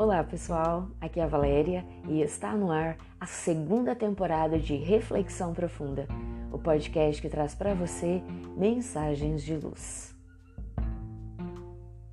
[0.00, 5.52] Olá pessoal, aqui é a Valéria e está no ar a segunda temporada de Reflexão
[5.52, 6.08] Profunda,
[6.50, 8.22] o podcast que traz para você
[8.56, 10.16] mensagens de luz.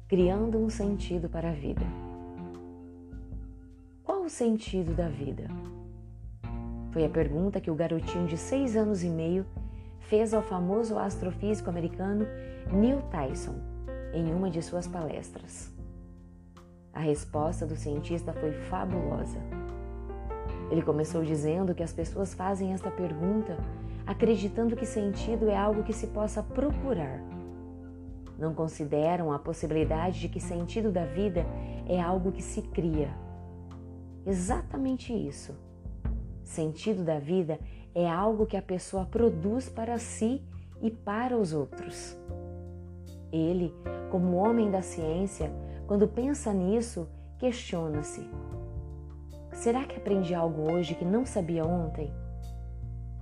[0.05, 1.85] Criando um sentido para a vida.
[4.03, 5.47] Qual o sentido da vida?
[6.91, 9.45] Foi a pergunta que o garotinho de seis anos e meio
[10.09, 12.27] fez ao famoso astrofísico americano
[12.69, 13.55] Neil Tyson
[14.13, 15.77] em uma de suas palestras.
[16.97, 19.37] A resposta do cientista foi fabulosa.
[20.71, 23.55] Ele começou dizendo que as pessoas fazem esta pergunta
[24.03, 27.21] acreditando que sentido é algo que se possa procurar.
[28.39, 31.45] Não consideram a possibilidade de que sentido da vida
[31.87, 33.11] é algo que se cria.
[34.25, 35.53] Exatamente isso.
[36.43, 37.59] Sentido da vida
[37.93, 40.41] é algo que a pessoa produz para si
[40.81, 42.17] e para os outros.
[43.31, 43.71] Ele,
[44.09, 45.51] como homem da ciência,
[45.87, 47.07] quando pensa nisso,
[47.39, 48.29] questiona-se:
[49.53, 52.13] será que aprendi algo hoje que não sabia ontem?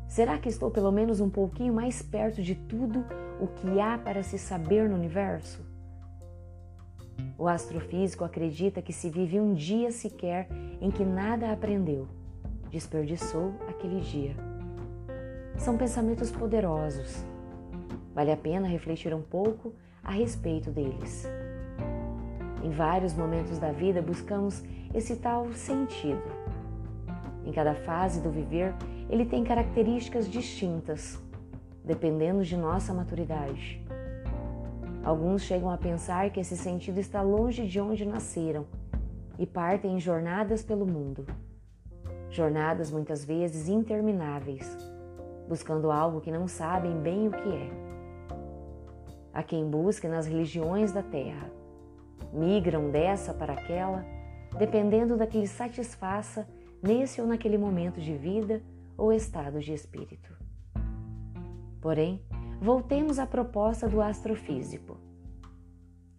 [0.08, 3.06] Será que estou pelo menos um pouquinho mais perto de tudo
[3.40, 5.64] o que há para se saber no universo?
[7.38, 10.48] O astrofísico acredita que se vive um dia sequer
[10.82, 12.08] em que nada aprendeu,
[12.70, 14.36] desperdiçou aquele dia.
[15.58, 17.24] São pensamentos poderosos.
[18.14, 21.28] Vale a pena refletir um pouco a respeito deles.
[22.66, 26.24] Em vários momentos da vida buscamos esse tal sentido.
[27.46, 28.74] Em cada fase do viver,
[29.08, 31.22] ele tem características distintas,
[31.84, 33.86] dependendo de nossa maturidade.
[35.04, 38.66] Alguns chegam a pensar que esse sentido está longe de onde nasceram
[39.38, 41.24] e partem em jornadas pelo mundo.
[42.32, 44.76] Jornadas muitas vezes intermináveis,
[45.48, 47.70] buscando algo que não sabem bem o que é.
[49.32, 51.48] Há quem busque nas religiões da terra
[52.34, 54.06] migram dessa para aquela,
[54.58, 56.48] dependendo da que lhe satisfaça
[56.82, 58.62] nesse ou naquele momento de vida
[58.98, 60.34] ou estado de espírito.
[61.82, 62.22] Porém,
[62.62, 64.98] voltemos à proposta do astrofísico: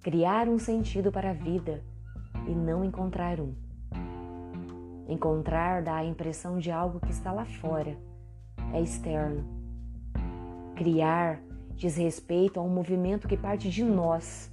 [0.03, 1.83] criar um sentido para a vida
[2.47, 3.55] e não encontrar um.
[5.09, 7.97] Encontrar dá a impressão de algo que está lá fora,
[8.72, 9.45] é externo.
[10.75, 11.41] Criar
[11.75, 14.50] diz respeito a um movimento que parte de nós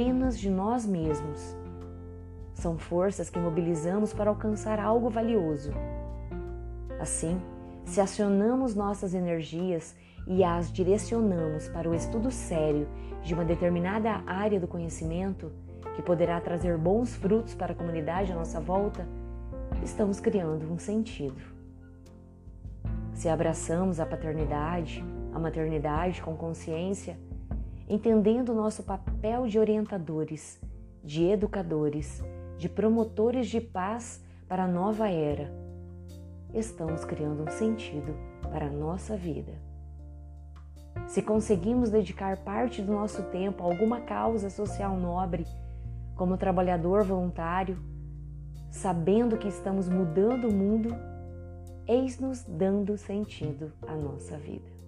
[0.00, 1.54] apenas de nós mesmos.
[2.54, 5.72] São forças que mobilizamos para alcançar algo valioso.
[6.98, 7.38] Assim,
[7.84, 9.94] se acionamos nossas energias
[10.26, 12.88] e as direcionamos para o estudo sério
[13.22, 15.52] de uma determinada área do conhecimento,
[15.94, 19.06] que poderá trazer bons frutos para a comunidade à nossa volta,
[19.84, 21.42] estamos criando um sentido.
[23.12, 27.18] Se abraçamos a paternidade, a maternidade com consciência,
[27.90, 30.60] entendendo nosso papel de orientadores,
[31.02, 32.22] de educadores,
[32.56, 35.52] de promotores de paz para a nova era,
[36.54, 38.14] estamos criando um sentido
[38.52, 39.52] para a nossa vida.
[41.08, 45.44] Se conseguimos dedicar parte do nosso tempo a alguma causa social nobre,
[46.14, 47.76] como trabalhador voluntário,
[48.70, 50.94] sabendo que estamos mudando o mundo,
[51.88, 54.80] eis-nos dando sentido à nossa vida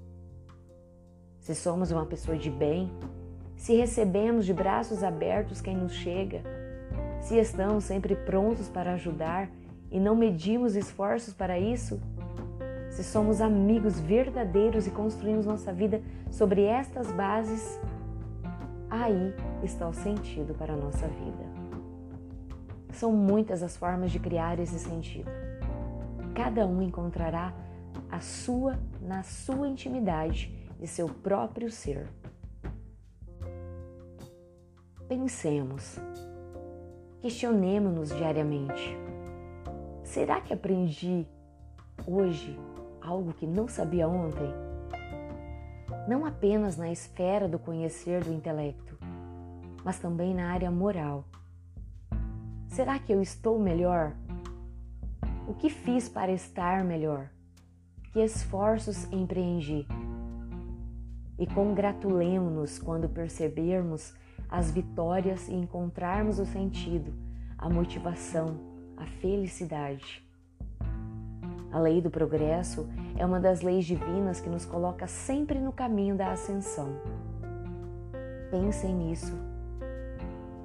[1.42, 2.90] se somos uma pessoa de bem,
[3.56, 6.40] se recebemos de braços abertos quem nos chega,
[7.20, 9.50] se estamos sempre prontos para ajudar
[9.90, 12.00] e não medimos esforços para isso,
[12.90, 17.76] se somos amigos verdadeiros e construímos nossa vida sobre estas bases,
[18.88, 21.44] aí está o sentido para a nossa vida.
[22.92, 25.30] São muitas as formas de criar esse sentido.
[26.34, 27.52] Cada um encontrará
[28.08, 32.08] a sua na sua intimidade de seu próprio ser.
[35.08, 35.96] Pensemos,
[37.20, 38.98] questionemos-nos diariamente.
[40.02, 41.24] Será que aprendi
[42.04, 42.58] hoje
[43.00, 44.52] algo que não sabia ontem?
[46.08, 48.98] Não apenas na esfera do conhecer do intelecto,
[49.84, 51.24] mas também na área moral.
[52.66, 54.16] Será que eu estou melhor?
[55.46, 57.30] O que fiz para estar melhor?
[58.12, 59.86] Que esforços empreendi?
[61.42, 64.14] E congratulemos-nos quando percebermos
[64.48, 67.12] as vitórias e encontrarmos o sentido,
[67.58, 68.60] a motivação,
[68.96, 70.24] a felicidade.
[71.72, 76.16] A lei do progresso é uma das leis divinas que nos coloca sempre no caminho
[76.16, 76.94] da ascensão.
[78.48, 79.36] Pensem nisso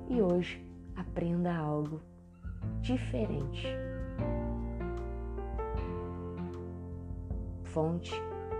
[0.08, 0.64] e hoje
[0.96, 2.02] aprenda algo
[2.82, 3.66] diferente.
[7.64, 8.14] Fonte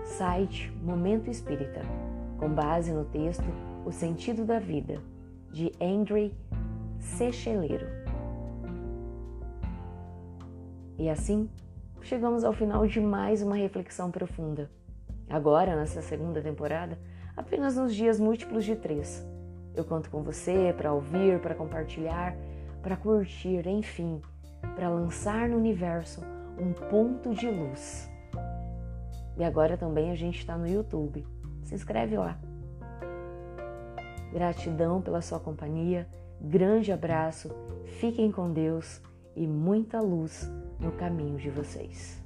[0.08, 1.82] Site Momento Espírita,
[2.38, 3.44] com base no texto
[3.84, 5.00] O Sentido da Vida,
[5.52, 6.30] de André
[6.98, 7.86] Secheleiro.
[10.98, 11.48] E assim,
[12.00, 14.70] chegamos ao final de mais uma reflexão profunda.
[15.28, 16.98] Agora, nessa segunda temporada,
[17.36, 19.24] apenas nos dias múltiplos de três.
[19.74, 22.34] Eu conto com você para ouvir, para compartilhar,
[22.82, 24.20] para curtir, enfim,
[24.74, 26.22] para lançar no universo
[26.58, 28.10] um ponto de luz.
[29.38, 31.24] E agora também a gente está no YouTube.
[31.62, 32.38] Se inscreve lá.
[34.32, 36.06] Gratidão pela sua companhia,
[36.40, 37.50] grande abraço,
[38.00, 39.00] fiquem com Deus
[39.34, 42.17] e muita luz no caminho de vocês.